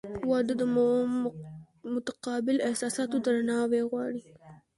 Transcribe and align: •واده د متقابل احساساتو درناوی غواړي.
•واده 0.29 0.53
د 0.61 0.63
متقابل 1.93 2.57
احساساتو 2.69 3.15
درناوی 3.25 3.81
غواړي. 3.91 4.23